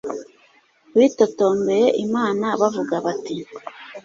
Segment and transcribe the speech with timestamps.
[0.97, 3.35] Bitotombeye Imana bavuga bati